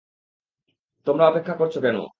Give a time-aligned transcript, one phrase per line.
[1.07, 1.97] তোমরা অপেক্ষা করছো কেন!